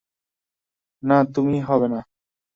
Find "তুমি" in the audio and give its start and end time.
1.35-1.57